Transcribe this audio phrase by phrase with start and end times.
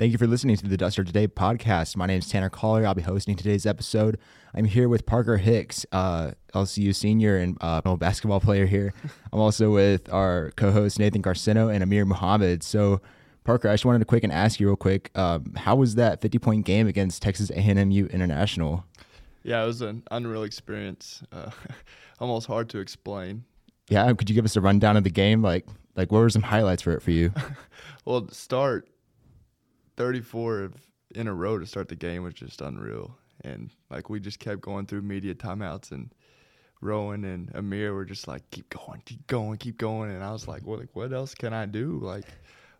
[0.00, 1.94] Thank you for listening to the Duster Today podcast.
[1.94, 2.86] My name is Tanner Collier.
[2.86, 4.16] I'll be hosting today's episode.
[4.54, 8.94] I'm here with Parker Hicks, uh, LCU senior and uh, basketball player here.
[9.30, 12.62] I'm also with our co-host Nathan Garcino and Amir Muhammad.
[12.62, 13.02] So,
[13.44, 16.22] Parker, I just wanted to quick and ask you real quick, um, how was that
[16.22, 18.86] 50 point game against Texas A&M International?
[19.42, 21.22] Yeah, it was an unreal experience.
[21.30, 21.50] Uh,
[22.20, 23.44] almost hard to explain.
[23.90, 25.42] Yeah, could you give us a rundown of the game?
[25.42, 27.34] Like, like what were some highlights for it for you?
[28.06, 28.88] well, to start
[30.00, 30.72] 34
[31.14, 33.18] in a row to start the game was just unreal.
[33.44, 36.10] And like we just kept going through media timeouts and
[36.80, 40.10] Rowan and Amir were just like, keep going, keep going, keep going.
[40.10, 41.98] And I was like, well, like, what else can I do?
[42.02, 42.24] Like,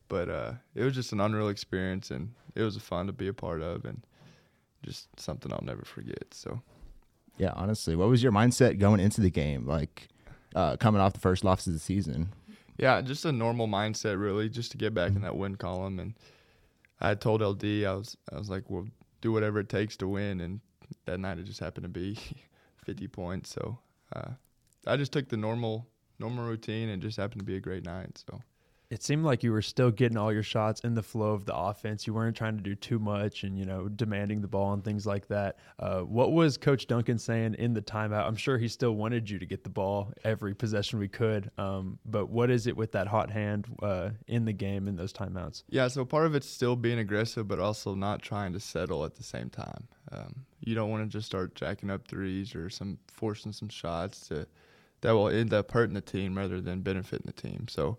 [0.09, 3.35] but uh, it was just an unreal experience and it was fun to be a
[3.35, 4.03] part of and
[4.83, 6.25] just something I'll never forget.
[6.33, 6.63] So,
[7.37, 9.67] yeah, honestly, what was your mindset going into the game?
[9.67, 10.09] Like,
[10.55, 12.33] uh, coming off the first loss of the season?
[12.79, 15.25] Yeah, just a normal mindset, really, just to get back in mm-hmm.
[15.25, 16.15] that win column and
[17.01, 18.87] I told LD I was I was like, well,
[19.21, 20.61] do whatever it takes to win, and
[21.07, 22.19] that night it just happened to be
[22.85, 23.51] 50 points.
[23.51, 23.79] So
[24.15, 24.31] uh,
[24.87, 25.87] I just took the normal
[26.19, 28.23] normal routine, and just happened to be a great night.
[28.29, 28.41] So
[28.91, 31.55] it seemed like you were still getting all your shots in the flow of the
[31.55, 32.09] offense.
[32.09, 35.07] You weren't trying to do too much and, you know, demanding the ball and things
[35.07, 35.59] like that.
[35.79, 38.27] Uh, what was Coach Duncan saying in the timeout?
[38.27, 41.53] I'm sure he still wanted you to get the ball every possession we could.
[41.57, 45.13] Um, but what is it with that hot hand uh, in the game in those
[45.13, 45.63] timeouts?
[45.69, 49.15] Yeah, so part of it's still being aggressive, but also not trying to settle at
[49.15, 49.87] the same time.
[50.11, 54.27] Um, you don't want to just start jacking up threes or some forcing some shots
[54.29, 54.49] to
[55.03, 57.67] that will end up hurting the team rather than benefiting the team.
[57.69, 57.97] So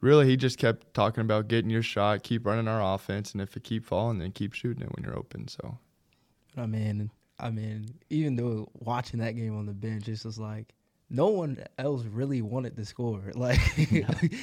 [0.00, 3.56] really he just kept talking about getting your shot, keep running our offense, and if
[3.56, 5.48] it keep falling, then keep shooting it when you're open.
[5.48, 5.78] So,
[6.56, 10.74] I mean, I mean, even though watching that game on the bench, it's just like
[11.10, 13.32] no one else really wanted to score.
[13.34, 13.60] Like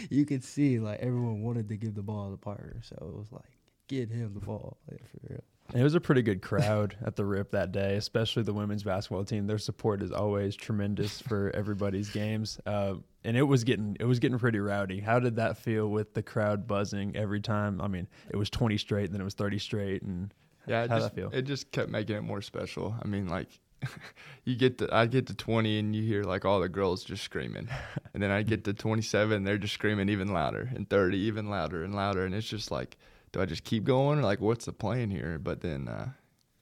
[0.10, 3.32] you could see, like everyone wanted to give the ball to Parker, so it was
[3.32, 3.58] like
[3.88, 5.44] get him the ball like, for real.
[5.74, 9.24] It was a pretty good crowd at the RIP that day, especially the women's basketball
[9.24, 9.48] team.
[9.48, 14.20] Their support is always tremendous for everybody's games, uh, and it was getting it was
[14.20, 15.00] getting pretty rowdy.
[15.00, 17.82] How did that feel with the crowd buzzing every time?
[17.82, 20.34] I mean, it was twenty straight, then it was thirty straight, and
[20.68, 21.30] yeah, how that feel?
[21.34, 22.95] It just kept making it more special.
[23.02, 23.48] I mean, like
[24.45, 27.24] you get to I get to 20 and you hear like all the girls just
[27.24, 27.68] screaming.
[28.14, 31.84] And then I get to 27, they're just screaming even louder and 30 even louder
[31.84, 32.98] and louder and it's just like
[33.33, 34.21] do I just keep going?
[34.21, 35.38] Like, what's the plan here?
[35.39, 36.10] But then, uh,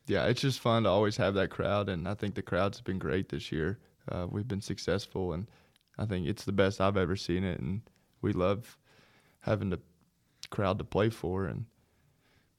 [0.08, 2.98] yeah, it's just fun to always have that crowd, and I think the crowd's been
[2.98, 3.78] great this year.
[4.10, 5.48] Uh, we've been successful, and
[6.00, 7.82] I think it's the best I've ever seen it, and
[8.22, 8.78] we love
[9.42, 9.80] having the
[10.50, 11.66] crowd to play for, and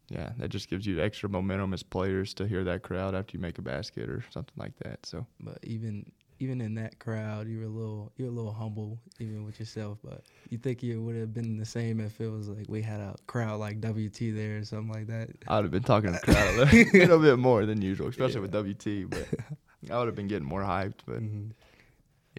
[0.08, 3.40] yeah, that just gives you extra momentum as players to hear that crowd after you
[3.40, 5.06] make a basket or something like that.
[5.06, 8.98] So, but even even in that crowd, you were a little you're a little humble
[9.18, 9.98] even with yourself.
[10.02, 13.00] But you think you would have been the same if it was like we had
[13.00, 15.30] a crowd like WT there or something like that?
[15.48, 18.08] I would have been talking to the crowd a little, little bit more than usual,
[18.08, 18.58] especially yeah.
[18.60, 19.10] with WT.
[19.10, 19.28] But
[19.90, 21.00] I would have been getting more hyped.
[21.06, 21.50] But mm-hmm.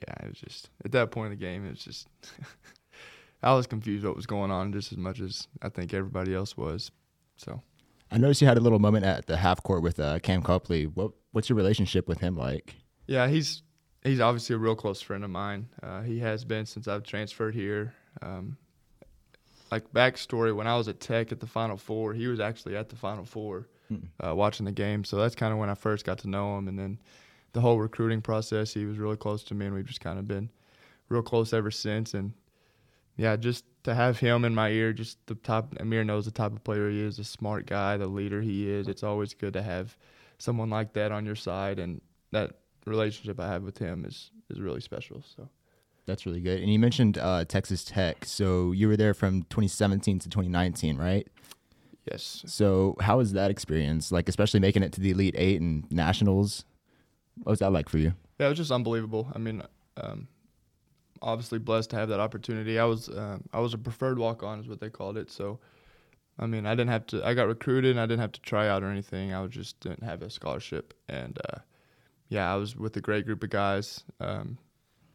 [0.02, 2.08] yeah, it was just at that point in the game, it was just
[3.44, 6.58] I was confused what was going on just as much as I think everybody else
[6.58, 6.92] was.
[7.38, 7.62] So.
[8.12, 10.86] I noticed you had a little moment at the half court with uh, Cam Copley.
[10.86, 12.76] What what's your relationship with him like?
[13.08, 13.64] Yeah, he's
[14.04, 15.68] he's obviously a real close friend of mine.
[15.82, 17.94] Uh, he has been since I've transferred here.
[18.22, 18.58] Um,
[19.72, 22.90] like backstory, when I was at Tech at the Final Four, he was actually at
[22.90, 23.98] the Final Four hmm.
[24.24, 25.04] uh, watching the game.
[25.04, 26.68] So that's kind of when I first got to know him.
[26.68, 27.00] And then
[27.54, 30.28] the whole recruiting process, he was really close to me, and we've just kind of
[30.28, 30.50] been
[31.10, 32.14] real close ever since.
[32.14, 32.34] And
[33.18, 35.74] yeah, just to have him in my ear, just the top.
[35.80, 38.88] Amir knows the type of player he is, the smart guy, the leader he is.
[38.88, 39.98] It's always good to have
[40.38, 44.60] someone like that on your side, and that relationship I have with him is is
[44.60, 45.24] really special.
[45.36, 45.50] So
[46.06, 46.62] that's really good.
[46.62, 48.26] And you mentioned uh, Texas Tech.
[48.26, 51.28] So you were there from 2017 to 2019, right?
[52.12, 52.44] Yes.
[52.46, 54.12] So how was that experience?
[54.12, 56.66] Like, especially making it to the Elite Eight and nationals.
[57.44, 58.14] What was that like for you?
[58.40, 59.32] Yeah, it was just unbelievable.
[59.34, 59.64] I mean,
[59.98, 60.28] um,
[61.22, 62.78] obviously blessed to have that opportunity.
[62.78, 65.32] I was uh, I was a preferred walk on, is what they called it.
[65.32, 65.60] So,
[66.38, 67.26] I mean, I didn't have to.
[67.26, 67.92] I got recruited.
[67.92, 69.34] and I didn't have to try out or anything.
[69.34, 71.60] I was just didn't have a scholarship, and uh,
[72.34, 74.04] yeah, I was with a great group of guys.
[74.20, 74.58] Um,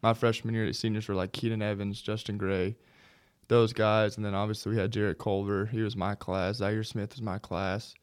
[0.03, 2.77] my freshman year, the seniors were like Keenan Evans, Justin Gray,
[3.49, 5.67] those guys, and then obviously we had Jarrett Culver.
[5.67, 6.61] He was my class.
[6.61, 7.95] Zhaire Smith was my class.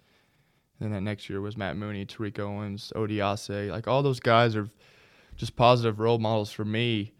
[0.79, 3.71] And then that next year was Matt Mooney, Tariq Owens, Odiase.
[3.71, 4.69] Like all those guys are
[5.37, 7.13] just positive role models for me.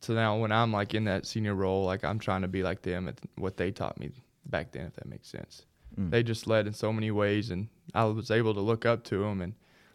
[0.00, 2.80] So now when I'm like in that senior role, like I'm trying to be like
[2.80, 4.10] them at what they taught me
[4.46, 5.66] back then, if that makes sense.
[6.00, 6.10] Mm.
[6.10, 9.18] They just led in so many ways, and I was able to look up to
[9.18, 9.52] them and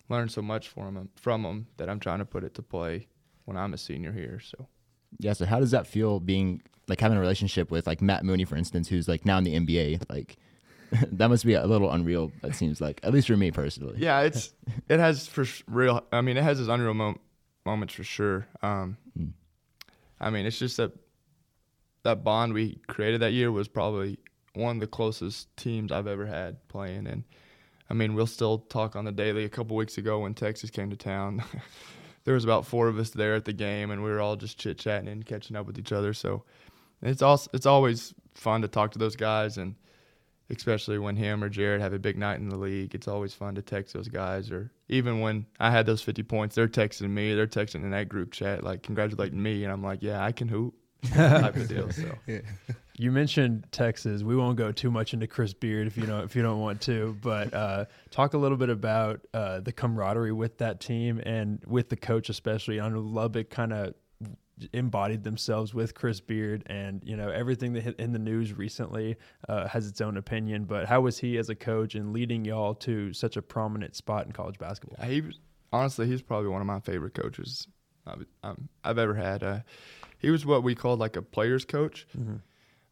[0.09, 3.07] learned so much from them, from them that I'm trying to put it to play
[3.45, 4.39] when I'm a senior here.
[4.39, 4.67] So,
[5.19, 5.33] yeah.
[5.33, 8.55] So how does that feel being like having a relationship with like Matt Mooney, for
[8.55, 10.09] instance, who's like now in the NBA?
[10.09, 10.37] Like,
[11.11, 12.31] that must be a little unreal.
[12.43, 13.95] It seems like, at least for me personally.
[13.97, 14.53] Yeah, it's
[14.89, 16.03] it has for real.
[16.11, 17.17] I mean, it has its unreal mo-
[17.65, 18.47] moments for sure.
[18.61, 19.31] Um, Mm.
[20.19, 20.91] I mean, it's just that
[22.03, 24.17] that bond we created that year was probably
[24.53, 27.05] one of the closest teams I've ever had playing.
[27.07, 27.23] And
[27.89, 29.45] I mean, we'll still talk on the daily.
[29.45, 31.43] A couple weeks ago, when Texas came to town,
[32.25, 34.57] there was about four of us there at the game, and we were all just
[34.57, 36.13] chit chatting and catching up with each other.
[36.13, 36.43] So
[37.01, 39.75] it's also it's always fun to talk to those guys and
[40.49, 42.95] especially when him or Jarrett have a big night in the league.
[42.95, 46.55] It's always fun to text those guys, or even when I had those 50 points,
[46.55, 50.01] they're texting me, they're texting in that group chat, like congratulating me, and I'm like,
[50.01, 50.73] yeah, I can hoop,
[51.13, 51.91] type of deal.
[51.91, 52.39] So Yeah.
[52.99, 54.23] You mentioned Texas.
[54.23, 56.81] We won't go too much into Chris Beard if you don't if you don't want
[56.81, 61.61] to, but uh, talk a little bit about uh, the camaraderie with that team and
[61.67, 62.81] with the coach, especially.
[62.81, 63.93] I know Lubbock kind of
[64.73, 69.15] embodied themselves with Chris Beard, and you know everything that hit in the news recently
[69.47, 70.65] uh, has its own opinion.
[70.65, 74.25] But how was he as a coach and leading y'all to such a prominent spot
[74.25, 75.05] in college basketball?
[75.05, 75.21] he
[75.71, 77.67] honestly, he's probably one of my favorite coaches
[78.05, 79.43] I've, um, I've ever had.
[79.43, 79.59] Uh,
[80.17, 82.07] he was what we called like a player's coach.
[82.17, 82.37] Mm-hmm.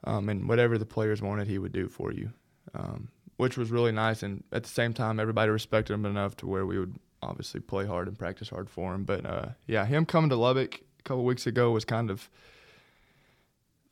[0.06, 2.32] Um, and whatever the players wanted, he would do for you,
[2.74, 4.24] um, which was really nice.
[4.24, 7.86] And at the same time, everybody respected him enough to where we would obviously play
[7.86, 9.04] hard and practice hard for him.
[9.04, 12.30] But uh, yeah, him coming to Lubbock a couple weeks ago was kind of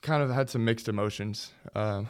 [0.02, 1.52] kind of had some mixed emotions.
[1.76, 2.10] Um,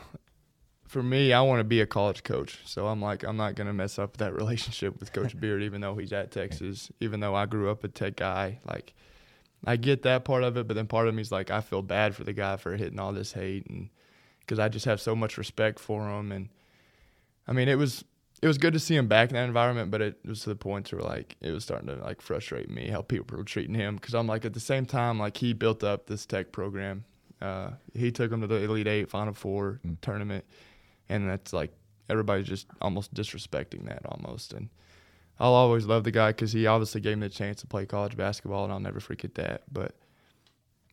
[0.88, 3.74] for me, I want to be a college coach, so I'm like, I'm not gonna
[3.74, 7.46] mess up that relationship with Coach Beard, even though he's at Texas, even though I
[7.46, 8.60] grew up a Tech guy.
[8.66, 8.94] Like,
[9.66, 11.82] I get that part of it, but then part of me is like, I feel
[11.82, 13.90] bad for the guy for hitting all this hate, and
[14.40, 16.50] because I just have so much respect for him, and
[17.48, 18.04] I mean, it was
[18.42, 20.56] it was good to see him back in that environment, but it was to the
[20.56, 23.96] point where like it was starting to like frustrate me how people were treating him,
[23.96, 27.06] because I'm like at the same time like he built up this Tech program,
[27.42, 29.98] uh, he took him to the Elite Eight, Final Four Mm.
[30.02, 30.46] tournament,
[31.08, 31.72] and that's like
[32.10, 34.68] everybody's just almost disrespecting that almost, and
[35.44, 38.16] I'll always love the guy because he obviously gave me the chance to play college
[38.16, 39.64] basketball, and I'll never forget that.
[39.70, 39.94] But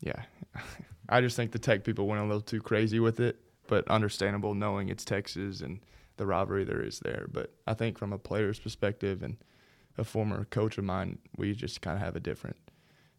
[0.01, 0.25] yeah,
[1.09, 3.39] I just think the Tech people went a little too crazy with it,
[3.69, 5.79] but understandable knowing it's Texas and
[6.17, 7.29] the rivalry there is there.
[7.31, 9.37] But I think from a player's perspective and
[9.97, 12.57] a former coach of mine, we just kind of have a different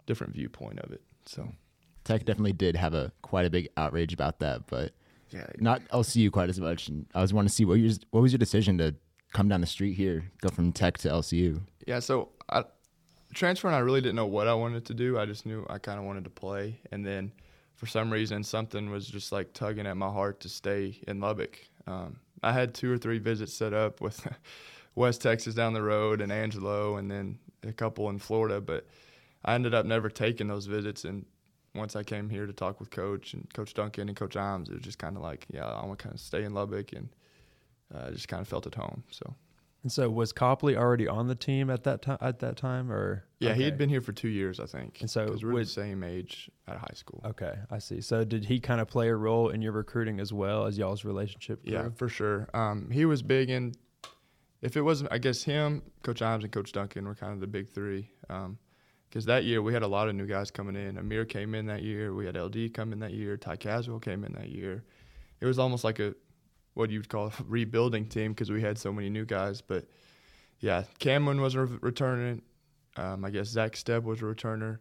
[0.06, 1.02] different viewpoint of it.
[1.26, 1.48] So
[2.04, 4.92] Tech definitely did have a quite a big outrage about that, but
[5.30, 6.90] yeah, not LCU quite as much.
[6.90, 8.96] And I was wanting to see what your what was your decision to
[9.34, 11.62] come down the street here, go from Tech to LCU.
[11.86, 12.64] Yeah, so I
[13.34, 15.18] transferring, I really didn't know what I wanted to do.
[15.18, 17.32] I just knew I kind of wanted to play, and then
[17.76, 21.58] for some reason, something was just like tugging at my heart to stay in Lubbock.
[21.88, 24.28] Um, I had two or three visits set up with
[24.96, 28.86] West Texas down the road and Angelo, and then a couple in Florida, but
[29.44, 31.06] I ended up never taking those visits.
[31.06, 31.26] And
[31.74, 34.74] once I came here to talk with Coach and Coach Duncan and Coach Imes, it
[34.74, 37.10] was just kind of like, yeah, I want to kind of stay in Lubbock, and
[37.94, 39.04] uh, I just kind of felt at home.
[39.12, 39.36] So.
[39.84, 42.20] And so was Copley already on the team at that time?
[42.22, 45.02] At that time, or Yeah, he had been here for two years, I think.
[45.02, 47.22] And so we're would- the same age at high school.
[47.26, 48.00] Okay, I see.
[48.00, 51.04] So did he kind of play a role in your recruiting as well as y'all's
[51.04, 51.62] relationship?
[51.64, 52.48] Yeah, for sure.
[52.54, 53.74] Um, he was big in.
[54.62, 57.48] If it wasn't, I guess him, Coach Imes, and Coach Duncan were kind of the
[57.48, 58.12] big three.
[59.10, 61.00] Because that year we had a lot of new guys coming in.
[61.00, 62.14] Amir came in that year.
[62.14, 63.36] We had LD come in that year.
[63.36, 64.84] Ty Caswell came in that year.
[65.40, 66.14] It was almost like a
[66.74, 69.62] what you'd call a rebuilding team because we had so many new guys.
[69.62, 69.86] But
[70.60, 72.42] yeah, Cameron was a re- returning.
[72.98, 74.80] Um, I guess Zach Stepp was a returner,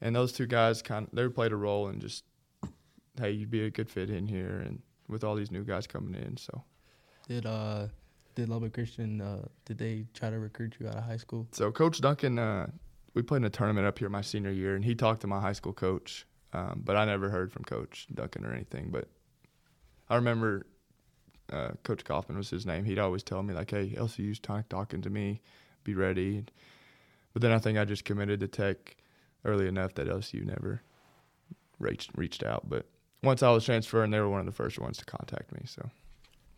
[0.00, 2.24] and those two guys kind of they played a role in just
[3.20, 6.14] hey, you'd be a good fit in here, and with all these new guys coming
[6.14, 6.62] in, so.
[7.28, 7.88] Did uh
[8.34, 11.46] did Lubbock Christian uh did they try to recruit you out of high school?
[11.52, 12.68] So Coach Duncan, uh,
[13.14, 15.40] we played in a tournament up here my senior year, and he talked to my
[15.40, 18.90] high school coach, um, but I never heard from Coach Duncan or anything.
[18.90, 19.08] But
[20.08, 20.66] I remember
[21.52, 22.84] uh, Coach Kaufman was his name.
[22.84, 25.40] He'd always tell me like, "Hey, LCU's talk- talking to me,
[25.84, 26.44] be ready."
[27.32, 28.96] But then I think I just committed to Tech
[29.44, 30.82] early enough that LCU never
[31.78, 32.68] reached reached out.
[32.68, 32.86] But
[33.22, 35.62] once I was transferring, they were one of the first ones to contact me.
[35.66, 35.88] So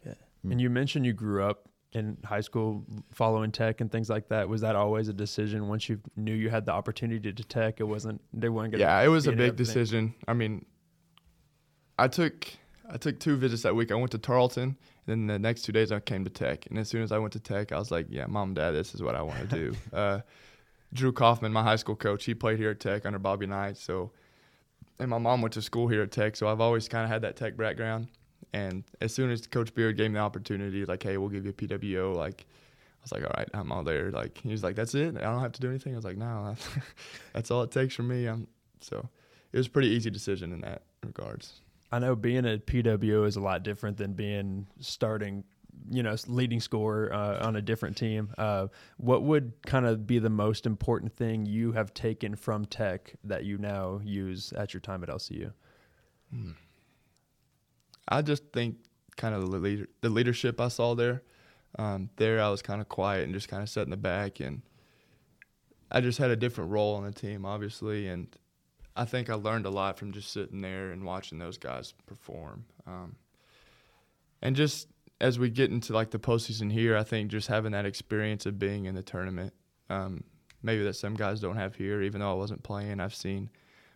[0.07, 0.15] yeah.
[0.51, 4.49] And you mentioned you grew up in high school following tech and things like that.
[4.49, 7.81] Was that always a decision once you knew you had the opportunity to tech?
[7.81, 9.57] It wasn't they weren't gonna yeah, it was a big other thing?
[9.57, 10.15] decision.
[10.27, 10.67] I mean,
[11.99, 12.49] I took
[12.91, 13.91] I took two visits that week.
[13.91, 14.77] I went to Tarleton, and
[15.07, 16.67] then the next two days I came to Tech.
[16.67, 18.95] And as soon as I went to Tech, I was like, "Yeah, mom, dad, this
[18.95, 20.21] is what I want to do." uh,
[20.93, 23.77] Drew Kaufman, my high school coach, he played here at Tech under Bobby Knight.
[23.77, 24.13] So,
[24.99, 27.23] and my mom went to school here at Tech, so I've always kind of had
[27.23, 28.09] that Tech background.
[28.53, 31.51] And as soon as Coach Beard gave me the opportunity, like, "Hey, we'll give you
[31.51, 32.47] a PWO," like.
[32.47, 34.11] I was like, all right, I'm all there.
[34.11, 35.15] Like he was like, that's it.
[35.19, 35.93] I don't have to do anything.
[35.93, 36.69] I was like, no, that's,
[37.35, 38.25] that's all it takes for me.
[38.25, 38.49] I'm
[38.81, 39.07] so
[39.53, 41.61] it was a pretty easy decision in that regards.
[41.95, 45.45] I know being a PWO is a lot different than being starting
[45.91, 48.31] you know, leading scorer uh, on a different team.
[48.37, 53.15] Uh, what would kind of be the most important thing you have taken from Tech
[53.23, 55.53] that you now use at your time at LCU?
[56.33, 56.53] Hmm.
[58.09, 58.77] I just think
[59.17, 61.23] kind of the, leader, the leadership I saw there.
[61.79, 64.41] Um, there, I was kind of quiet and just kind of sat in the back,
[64.41, 64.63] and
[65.91, 68.35] I just had a different role on the team, obviously, and
[68.97, 72.65] I think I learned a lot from just sitting there and watching those guys perform.
[72.87, 73.17] Um,
[74.41, 74.89] and just
[75.21, 78.59] as we get into like the postseason here, I think just having that experience of
[78.59, 79.53] being in the tournament,
[79.91, 80.23] um,
[80.63, 83.51] maybe that some guys don't have here, even though I wasn't playing, I've seen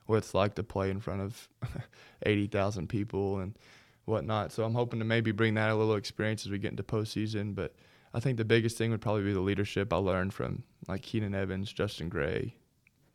[0.06, 1.48] what it's like to play in front of
[2.26, 3.56] 80,000 people and
[4.04, 4.52] whatnot.
[4.52, 7.54] So I'm hoping to maybe bring that a little experience as we get into postseason.
[7.54, 7.74] But
[8.14, 11.34] I think the biggest thing would probably be the leadership I learned from like Keenan
[11.34, 12.56] Evans, Justin Gray,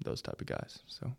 [0.06, 0.80] those type of guys.
[0.86, 1.14] So.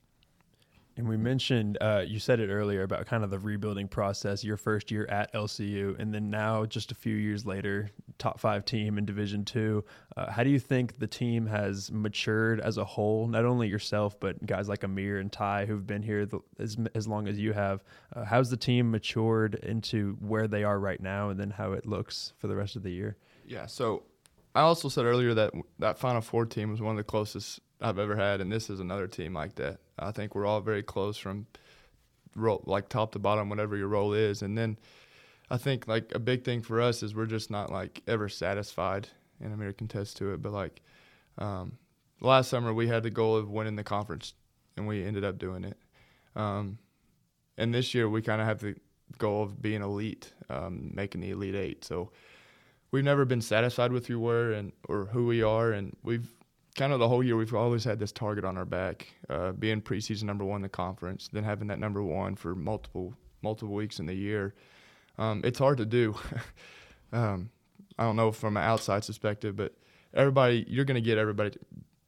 [0.97, 4.57] And we mentioned, uh, you said it earlier about kind of the rebuilding process, your
[4.57, 8.97] first year at LCU, and then now, just a few years later, top five team
[8.97, 9.85] in Division Two.
[10.17, 13.27] Uh, how do you think the team has matured as a whole?
[13.27, 17.09] Not only yourself, but guys like Amir and Ty, who've been here the, as, as
[17.09, 17.83] long as you have.
[18.15, 21.87] Uh, how's the team matured into where they are right now, and then how it
[21.87, 23.17] looks for the rest of the year?
[23.45, 23.67] Yeah.
[23.67, 24.05] So
[24.55, 27.99] I also said earlier that that Final Four team was one of the closest I've
[27.99, 29.81] ever had, and this is another team like that.
[29.99, 31.47] I think we're all very close from
[32.37, 34.43] like top to bottom, whatever your role is.
[34.43, 34.79] And then
[35.51, 39.09] I think like a big thing for us is we're just not like ever satisfied,
[39.41, 40.43] and Amir can attest to it.
[40.43, 40.81] But like
[41.39, 41.79] um,
[42.21, 44.35] last summer, we had the goal of winning the conference,
[44.77, 45.77] and we ended up doing it.
[46.35, 46.79] Um,
[47.57, 48.75] and this year, we kind of have the
[49.19, 51.85] goal of being elite, um, making the elite eight.
[51.85, 52.11] So
[52.91, 56.29] we've never been satisfied with who we were and or who we are, and we've
[56.75, 59.81] kind of the whole year we've always had this target on our back, uh, being
[59.81, 63.99] preseason number one in the conference, then having that number one for multiple multiple weeks
[64.01, 64.55] in the year.
[65.19, 66.15] Um, it's hard to do.
[67.13, 67.51] um,
[67.99, 69.75] I don't know from an outside perspective, but
[70.13, 71.57] everybody you're going to get everybody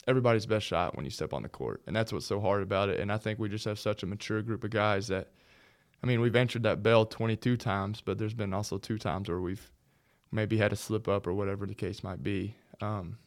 [0.08, 2.88] everybody's best shot when you step on the court, and that's what's so hard about
[2.88, 3.00] it.
[3.00, 5.28] And I think we just have such a mature group of guys that,
[6.02, 9.40] I mean, we've entered that bell 22 times, but there's been also two times where
[9.40, 9.70] we've
[10.30, 12.54] maybe had a slip up or whatever the case might be.
[12.80, 13.18] Um,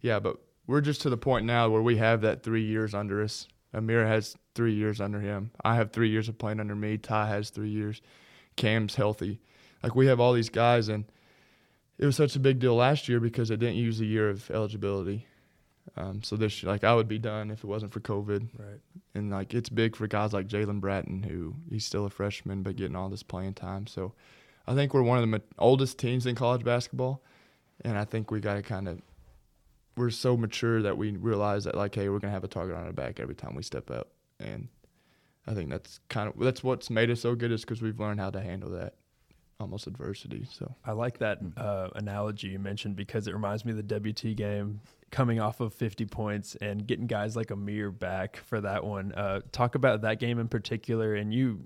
[0.00, 0.36] yeah, but
[0.66, 3.48] we're just to the point now where we have that three years under us.
[3.72, 5.50] Amir has three years under him.
[5.64, 6.98] I have three years of playing under me.
[6.98, 8.00] Ty has three years.
[8.56, 9.40] Cam's healthy.
[9.82, 11.04] Like we have all these guys, and
[11.98, 14.50] it was such a big deal last year because it didn't use a year of
[14.50, 15.26] eligibility.
[15.96, 18.48] Um, so this, like, I would be done if it wasn't for COVID.
[18.58, 18.80] Right.
[19.14, 22.76] And like, it's big for guys like Jalen Bratton, who he's still a freshman but
[22.76, 23.86] getting all this playing time.
[23.86, 24.12] So,
[24.66, 27.22] I think we're one of the oldest teams in college basketball,
[27.86, 29.00] and I think we got to kind of
[29.98, 32.84] we're so mature that we realize that like, hey, we're gonna have a target on
[32.84, 34.08] our back every time we step up,
[34.40, 34.68] and
[35.46, 38.20] I think that's kind of that's what's made us so good is because we've learned
[38.20, 38.94] how to handle that
[39.60, 40.46] almost adversity.
[40.50, 40.74] So.
[40.84, 44.80] I like that uh, analogy you mentioned because it reminds me of the WT game
[45.10, 49.12] coming off of 50 points and getting guys like Amir back for that one.
[49.12, 51.60] Uh, talk about that game in particular, and you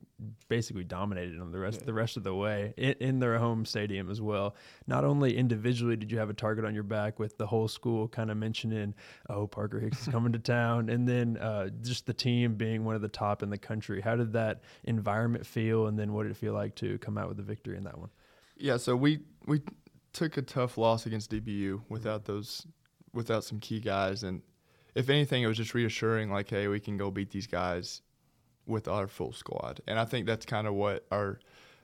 [0.48, 1.86] basically dominated them the rest yeah.
[1.86, 4.54] the rest of the way in, in, their home stadium as well.
[4.86, 8.06] Not only individually did you have a target on your back with the whole school
[8.06, 8.94] kind of mentioning,
[9.28, 12.94] "Oh, Parker Hicks is coming to town," and then uh, just the team being one
[12.94, 14.00] of the top in the country.
[14.00, 17.28] How did that environment feel, and then what did it feel like to come out
[17.28, 18.10] with a victory in that one?
[18.56, 19.62] Yeah, so we we
[20.12, 22.66] took a tough loss against DBU without those
[23.14, 24.22] without some key guys.
[24.22, 24.42] And
[24.94, 28.02] if anything, it was just reassuring, like, hey, we can go beat these guys
[28.66, 29.80] with our full squad.
[29.86, 31.38] And I think that's kind of what our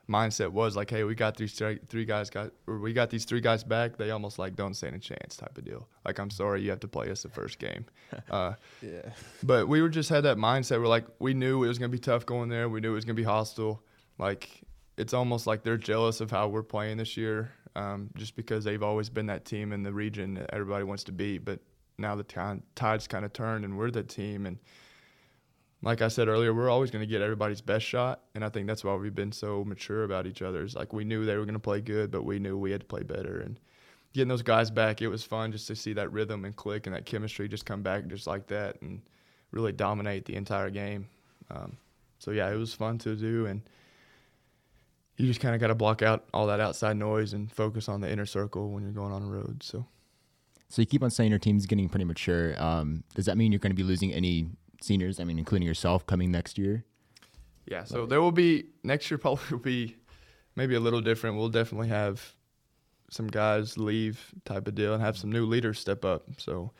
[0.09, 3.41] mindset was like, hey, we got these three guys got or we got these three
[3.41, 3.97] guys back.
[3.97, 5.87] They almost like don't stand a chance type of deal.
[6.03, 7.85] Like, I'm sorry, you have to play us the first game.
[8.31, 9.11] Uh, yeah.
[9.43, 10.79] But we were just had that mindset.
[10.79, 12.67] We're like, we knew it was gonna be tough going there.
[12.67, 13.83] We knew it was gonna be hostile.
[14.17, 14.61] Like,
[14.97, 18.83] it's almost like they're jealous of how we're playing this year um, just because they've
[18.83, 21.45] always been that team in the region that everybody wants to beat.
[21.45, 21.59] But
[21.97, 24.45] now the t- tide's kind of turned, and we're the team.
[24.45, 24.57] And
[25.81, 28.67] like I said earlier, we're always going to get everybody's best shot, and I think
[28.67, 30.63] that's why we've been so mature about each other.
[30.63, 32.81] Is like we knew they were going to play good, but we knew we had
[32.81, 33.39] to play better.
[33.39, 33.57] And
[34.13, 36.95] getting those guys back, it was fun just to see that rhythm and click and
[36.95, 39.01] that chemistry just come back just like that and
[39.51, 41.07] really dominate the entire game.
[41.49, 41.77] Um,
[42.17, 43.61] so yeah, it was fun to do and
[45.19, 47.99] you just kind of got to block out all that outside noise and focus on
[47.99, 49.61] the inner circle when you're going on a road.
[49.61, 49.85] So,
[50.69, 52.55] so you keep on saying your team's getting pretty mature.
[52.57, 54.47] Um, does that mean you're going to be losing any
[54.81, 55.19] seniors?
[55.19, 56.85] I mean, including yourself coming next year.
[57.65, 57.83] Yeah.
[57.83, 59.17] So there will be next year.
[59.19, 59.97] Probably will be
[60.55, 61.35] maybe a little different.
[61.37, 62.33] We'll definitely have
[63.11, 66.23] some guys leave type of deal and have some new leaders step up.
[66.37, 66.71] So,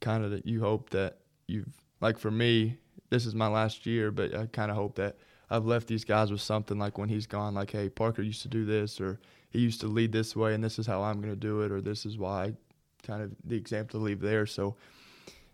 [0.00, 2.78] kind of that you hope that you've like for me,
[3.10, 5.16] this is my last year, but I kind of hope that
[5.54, 8.48] I've left these guys with something like when he's gone, like, hey, Parker used to
[8.48, 9.20] do this, or
[9.50, 11.70] he used to lead this way, and this is how I'm going to do it,
[11.70, 12.54] or this is why, I
[13.06, 14.46] kind of the example to leave there.
[14.46, 14.76] So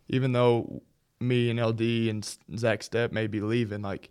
[0.08, 0.82] even though
[1.20, 2.24] me and LD and
[2.56, 4.10] Zach Stepp may be leaving, like,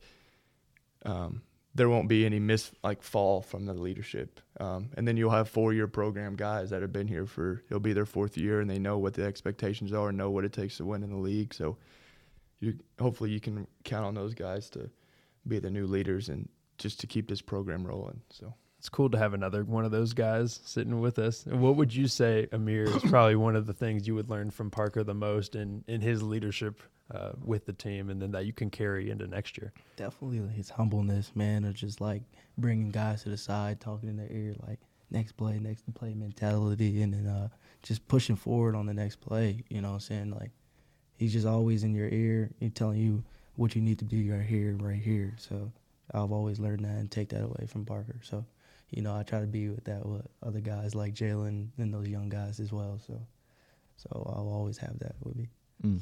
[1.05, 1.41] um,
[1.73, 4.41] there won't be any miss like fall from the leadership.
[4.59, 7.79] Um, and then you'll have four year program guys that have been here for it'll
[7.79, 10.51] be their fourth year and they know what the expectations are and know what it
[10.51, 11.53] takes to win in the league.
[11.53, 11.77] So
[12.59, 14.89] you hopefully you can count on those guys to
[15.49, 18.21] be the new leaders and just to keep this program rolling.
[18.29, 21.45] So it's cool to have another one of those guys sitting with us.
[21.45, 24.49] And what would you say, Amir, is probably one of the things you would learn
[24.51, 26.81] from Parker the most in, in his leadership
[27.13, 29.73] uh, with the team and then that you can carry into next year?
[29.97, 32.21] Definitely his humbleness, man, of just like
[32.57, 34.79] bringing guys to the side, talking in their ear, like
[35.11, 37.49] next play, next play mentality, and then uh,
[37.83, 39.63] just pushing forward on the next play.
[39.69, 40.31] You know what I'm saying?
[40.31, 40.51] Like,
[41.17, 43.25] he's just always in your ear, he's telling you
[43.55, 45.35] what you need to do right here, right here.
[45.37, 45.71] So
[46.13, 48.19] I've always learned that and take that away from Parker.
[48.23, 48.45] So
[48.91, 52.07] you know, I try to be with that with other guys like Jalen and those
[52.07, 52.99] young guys as well.
[53.05, 53.19] So,
[53.97, 55.47] so I'll always have that with me.
[55.83, 56.01] Mm.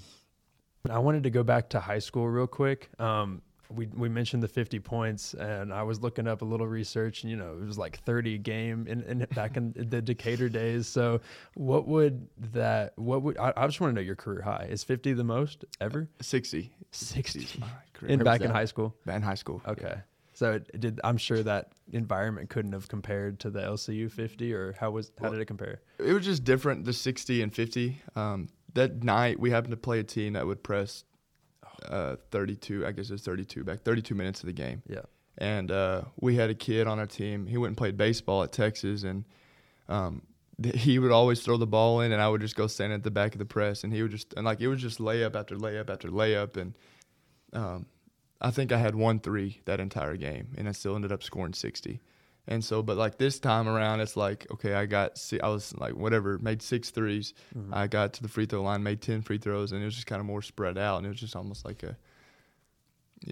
[0.89, 2.89] I wanted to go back to high school real quick.
[2.99, 3.41] Um,
[3.73, 7.31] we we mentioned the 50 points, and I was looking up a little research, and
[7.31, 10.87] you know, it was like 30 a game in, in back in the Decatur days.
[10.87, 11.21] So,
[11.55, 12.93] what would that?
[12.97, 14.67] What would I, I just want to know your career high?
[14.69, 16.09] Is 50 the most ever?
[16.21, 16.71] 60.
[16.91, 17.63] 60.
[18.07, 18.95] In back in high school.
[19.05, 19.61] Back in high school.
[19.67, 19.87] Okay.
[19.87, 20.01] Yeah.
[20.33, 24.73] So it did I'm sure that environment couldn't have compared to the LCU 50 or
[24.79, 25.81] how was how well, did it compare?
[25.97, 27.99] It was just different the 60 and 50.
[28.15, 31.05] Um, that night we happened to play a team that would press
[31.85, 34.81] uh, 32, I guess it was 32 back 32 minutes of the game.
[34.87, 35.01] Yeah.
[35.37, 37.45] And uh, we had a kid on our team.
[37.45, 39.23] He went and played baseball at Texas and
[39.87, 40.23] um,
[40.73, 43.11] he would always throw the ball in and I would just go stand at the
[43.11, 45.55] back of the press and he would just and like it was just layup after
[45.55, 46.73] layup after layup and
[47.53, 47.85] um,
[48.39, 51.53] I think I had one three that entire game, and I still ended up scoring
[51.53, 51.99] 60.
[52.47, 55.95] And so, but like this time around, it's like, okay, I got, I was like,
[55.95, 57.33] whatever, made six threes.
[57.57, 57.73] Mm-hmm.
[57.73, 60.07] I got to the free throw line, made 10 free throws, and it was just
[60.07, 60.97] kind of more spread out.
[60.97, 61.97] And it was just almost like a,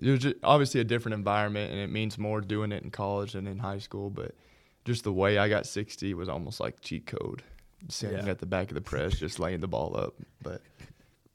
[0.01, 3.33] it was just obviously a different environment, and it means more doing it in college
[3.33, 4.09] than in high school.
[4.09, 4.35] But
[4.83, 7.41] just the way I got 60 was almost like cheat code,
[7.87, 8.31] standing yeah.
[8.31, 10.15] at the back of the press, just laying the ball up.
[10.41, 10.61] But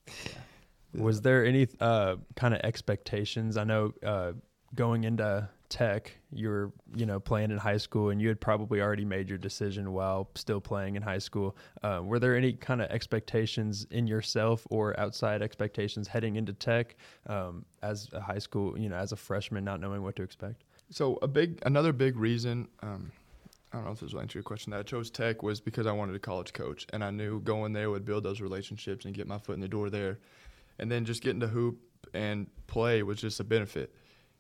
[0.07, 1.03] yeah.
[1.03, 3.57] Was there any uh, kind of expectations?
[3.57, 4.33] I know uh,
[4.75, 8.81] going into tech, you were you know playing in high school, and you had probably
[8.81, 11.57] already made your decision while still playing in high school.
[11.83, 16.97] Uh, were there any kind of expectations in yourself or outside expectations heading into tech
[17.27, 20.65] um, as a high school, you know, as a freshman, not knowing what to expect?
[20.91, 22.69] So a big, another big reason.
[22.83, 23.13] Um,
[23.73, 24.73] I don't know if this will answer your question.
[24.73, 27.73] That I chose tech was because I wanted a college coach, and I knew going
[27.73, 30.19] there would build those relationships and get my foot in the door there
[30.81, 31.79] and then just getting to hoop
[32.15, 33.95] and play was just a benefit.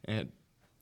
[0.06, 0.32] And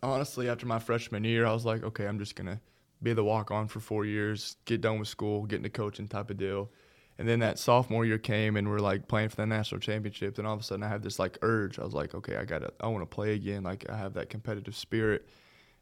[0.03, 2.61] honestly, after my freshman year, I was like, okay, I'm just gonna
[3.03, 6.31] be the walk on for four years, get done with school, get into coaching type
[6.31, 6.71] of deal.
[7.19, 10.37] And then that sophomore year came and we're like playing for the national championship.
[10.37, 11.79] Then all of a sudden I have this like urge.
[11.79, 13.65] I was like, okay, I gotta I wanna play again.
[13.65, 15.29] Like I have that competitive spirit.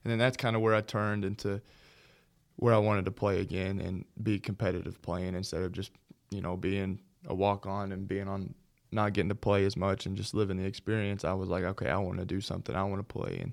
[0.05, 1.61] And then that's kind of where I turned into
[2.57, 5.91] where I wanted to play again and be competitive playing instead of just,
[6.31, 8.55] you know, being a walk on and being on
[8.93, 11.91] not getting to play as much and just living the experience, I was like, okay,
[11.91, 12.75] I want to do something.
[12.75, 13.39] I want to play.
[13.43, 13.53] And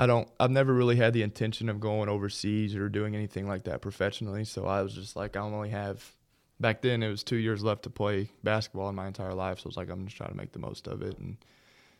[0.00, 3.64] I don't, I've never really had the intention of going overseas or doing anything like
[3.64, 4.44] that professionally.
[4.44, 6.12] So I was just like, I only have,
[6.60, 9.58] back then it was two years left to play basketball in my entire life.
[9.58, 11.18] So I was like, I'm just trying to make the most of it.
[11.18, 11.36] And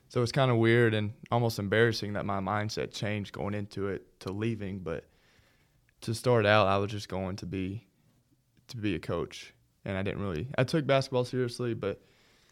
[0.09, 4.21] so it's kind of weird and almost embarrassing that my mindset changed going into it
[4.21, 4.79] to leaving.
[4.79, 5.05] But
[6.03, 7.85] to start out, I was just going to be,
[8.69, 9.53] to be a coach.
[9.85, 12.01] And I didn't really, I took basketball seriously, but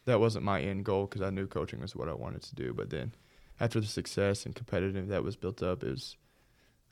[0.06, 2.74] that wasn't my end goal because I knew coaching was what I wanted to do.
[2.74, 3.12] But then
[3.60, 6.16] after the success and competitive that was built up, it was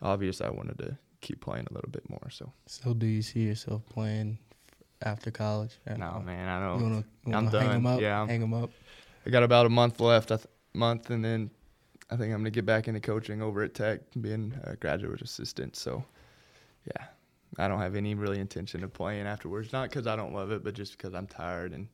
[0.03, 2.29] obvious I wanted to keep playing a little bit more.
[2.31, 2.53] So.
[2.67, 4.39] So do you see yourself playing
[5.03, 5.79] after college?
[5.87, 6.79] No, man, I don't.
[6.79, 7.69] You wanna, you I'm done.
[7.69, 8.01] Them up?
[8.01, 8.71] Yeah, hang them up.
[9.27, 10.31] I got about a month left.
[10.31, 11.51] A th- month, and then
[12.11, 15.77] I think I'm gonna get back into coaching over at Tech, being a graduate assistant.
[15.77, 16.05] So,
[16.87, 17.07] yeah,
[17.59, 19.73] I don't have any really intention of playing afterwards.
[19.73, 21.89] Not because I don't love it, but just because I'm tired and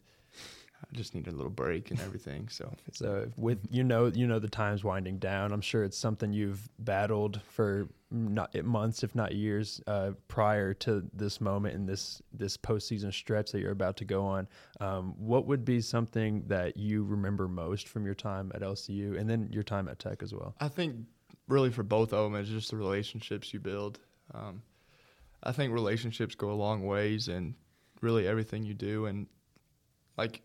[0.82, 2.48] I just need a little break and everything.
[2.48, 5.52] So, so with you know you know the time's winding down.
[5.52, 11.04] I'm sure it's something you've battled for not months, if not years, uh, prior to
[11.12, 14.48] this moment in this this postseason stretch that you're about to go on.
[14.80, 19.28] Um, what would be something that you remember most from your time at LCU and
[19.28, 20.54] then your time at Tech as well?
[20.60, 20.96] I think
[21.46, 23.98] really for both of them, it's just the relationships you build.
[24.34, 24.62] Um,
[25.42, 27.54] I think relationships go a long ways, and
[28.00, 29.26] really everything you do, and
[30.18, 30.42] like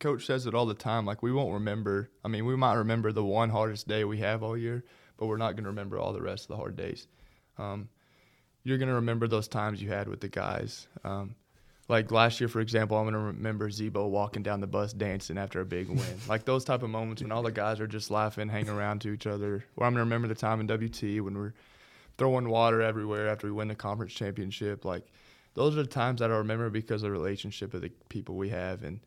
[0.00, 1.06] coach says it all the time.
[1.06, 2.10] Like we won't remember.
[2.24, 4.84] I mean, we might remember the one hardest day we have all year,
[5.16, 7.06] but we're not going to remember all the rest of the hard days.
[7.58, 7.88] Um,
[8.64, 10.88] you're going to remember those times you had with the guys.
[11.04, 11.36] Um,
[11.88, 15.38] like last year, for example, I'm going to remember Zebo walking down the bus dancing
[15.38, 16.00] after a big win.
[16.28, 19.12] like those type of moments when all the guys are just laughing, hanging around to
[19.12, 19.64] each other.
[19.76, 21.54] Or I'm going to remember the time in WT when we're
[22.16, 24.84] throwing water everywhere after we win the conference championship.
[24.84, 25.04] Like
[25.54, 28.50] those are the times that I remember because of the relationship of the people we
[28.50, 29.00] have and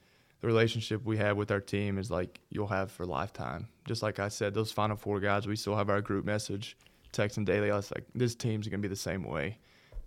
[0.44, 3.66] the relationship we have with our team is like you'll have for lifetime.
[3.86, 6.76] Just like I said, those final four guys, we still have our group message,
[7.14, 7.72] texting daily.
[7.72, 9.58] I was like, this team's gonna be the same way.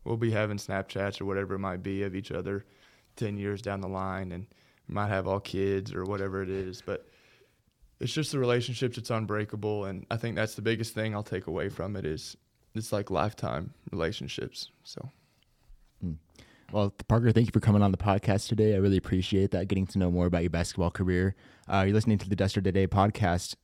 [0.04, 2.66] We'll be having Snapchats or whatever it might be of each other
[3.16, 4.46] ten years down the line and
[4.86, 6.82] we might have all kids or whatever it is.
[6.84, 7.08] But
[7.98, 11.46] it's just the relationships, it's unbreakable and I think that's the biggest thing I'll take
[11.46, 12.36] away from it is
[12.74, 14.70] it's like lifetime relationships.
[14.84, 15.08] So
[16.02, 16.12] hmm.
[16.72, 18.74] Well, Parker, thank you for coming on the podcast today.
[18.74, 21.36] I really appreciate that, getting to know more about your basketball career.
[21.68, 23.54] Uh, you're listening to the Duster Today podcast.